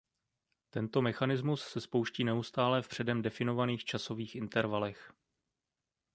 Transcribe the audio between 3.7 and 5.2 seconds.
časových intervalech.